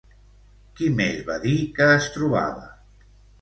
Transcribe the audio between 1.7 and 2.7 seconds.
que es trobava?